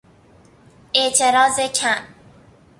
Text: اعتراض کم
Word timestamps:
اعتراض 0.93 1.59
کم 1.59 2.03